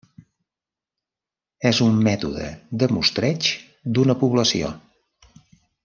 [1.71, 2.47] És un mètode
[2.85, 3.53] de mostreig
[3.99, 4.73] d'una població.